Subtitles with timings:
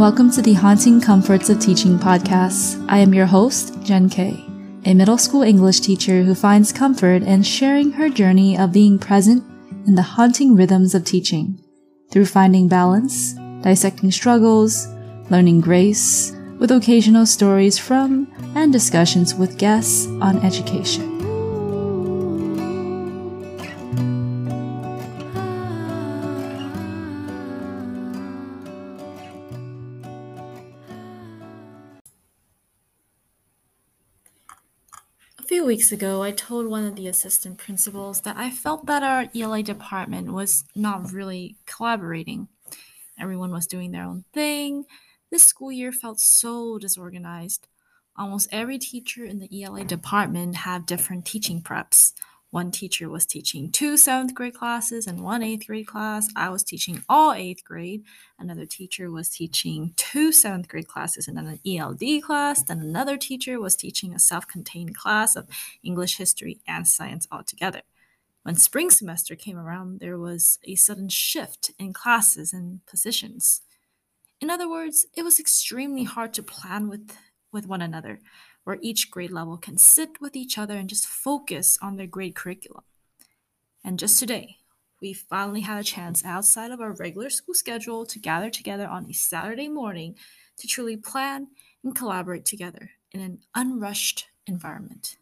[0.00, 2.82] Welcome to the Haunting Comforts of Teaching podcast.
[2.88, 4.42] I am your host, Jen K,
[4.86, 9.44] a middle school English teacher who finds comfort in sharing her journey of being present
[9.86, 11.62] in the haunting rhythms of teaching
[12.10, 14.88] through finding balance, dissecting struggles,
[15.28, 21.19] learning grace, with occasional stories from and discussions with guests on education.
[35.50, 39.26] Few weeks ago, I told one of the assistant principals that I felt that our
[39.34, 42.46] ELA department was not really collaborating.
[43.18, 44.84] Everyone was doing their own thing.
[45.28, 47.66] This school year felt so disorganized.
[48.16, 52.12] Almost every teacher in the ELA department had different teaching preps.
[52.50, 56.28] One teacher was teaching two seventh grade classes and one eighth grade class.
[56.34, 58.02] I was teaching all eighth grade.
[58.40, 62.62] Another teacher was teaching two seventh grade classes and then an ELD class.
[62.62, 65.46] Then another teacher was teaching a self contained class of
[65.84, 67.82] English, history, and science altogether.
[68.42, 73.60] When spring semester came around, there was a sudden shift in classes and positions.
[74.40, 77.16] In other words, it was extremely hard to plan with,
[77.52, 78.20] with one another
[78.64, 82.34] where each grade level can sit with each other and just focus on their grade
[82.34, 82.84] curriculum.
[83.84, 84.58] And just today,
[85.00, 89.06] we finally had a chance outside of our regular school schedule to gather together on
[89.06, 90.16] a Saturday morning
[90.58, 91.48] to truly plan
[91.82, 95.16] and collaborate together in an unrushed environment.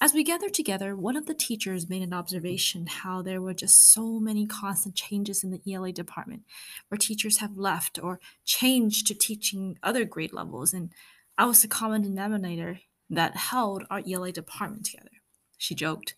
[0.00, 3.90] As we gathered together, one of the teachers made an observation how there were just
[3.90, 6.42] so many constant changes in the ELA department,
[6.88, 10.92] where teachers have left or changed to teaching other grade levels, and
[11.36, 15.10] I was the common denominator that held our ELA department together.
[15.58, 16.14] She joked,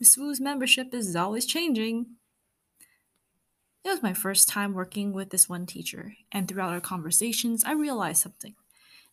[0.00, 2.06] Miss Wu's membership is always changing.
[3.84, 7.72] It was my first time working with this one teacher, and throughout our conversations, I
[7.72, 8.54] realized something.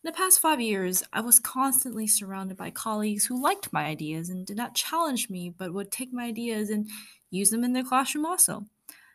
[0.04, 4.30] In the past five years, I was constantly surrounded by colleagues who liked my ideas
[4.30, 6.88] and did not challenge me, but would take my ideas and
[7.30, 8.64] use them in their classroom also.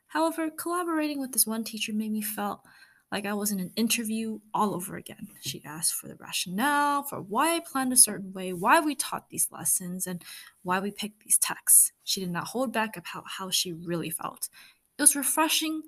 [0.07, 2.63] However, collaborating with this one teacher made me feel
[3.12, 5.29] like I was in an interview all over again.
[5.41, 9.29] She asked for the rationale for why I planned a certain way, why we taught
[9.29, 10.23] these lessons, and
[10.63, 11.94] why we picked these texts.
[12.03, 14.50] She did not hold back about how she really felt.
[14.97, 15.84] It was refreshing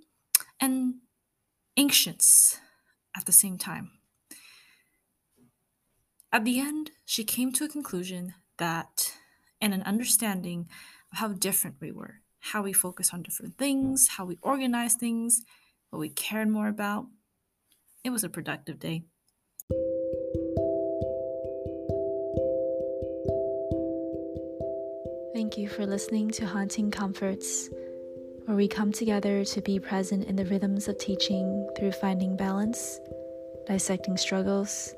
[0.60, 0.96] and
[1.76, 2.60] anxious
[3.16, 3.92] at the same time.
[6.32, 9.18] At the end, she came to a conclusion that,
[9.60, 10.70] and an understanding
[11.12, 15.42] of how different we were, how we focus on different things, how we organize things,
[15.90, 17.08] what we cared more about.
[18.04, 19.04] It was a productive day.
[25.34, 27.70] Thank you for listening to Haunting Comforts,
[28.46, 33.00] where we come together to be present in the rhythms of teaching through finding balance,
[33.68, 34.94] dissecting struggles,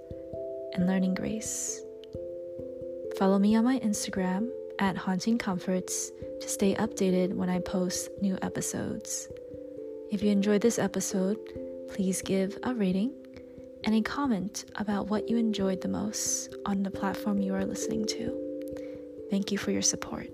[0.73, 1.81] and learning grace.
[3.17, 8.37] Follow me on my Instagram at Haunting Comforts to stay updated when I post new
[8.41, 9.27] episodes.
[10.11, 11.37] If you enjoyed this episode,
[11.87, 13.13] please give a rating
[13.85, 18.05] and a comment about what you enjoyed the most on the platform you are listening
[18.07, 18.37] to.
[19.29, 20.29] Thank you for your support.